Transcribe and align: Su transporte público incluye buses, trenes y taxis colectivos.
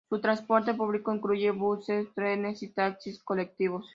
Su 0.09 0.19
transporte 0.19 0.73
público 0.73 1.13
incluye 1.13 1.51
buses, 1.51 2.11
trenes 2.15 2.63
y 2.63 2.69
taxis 2.69 3.21
colectivos. 3.21 3.87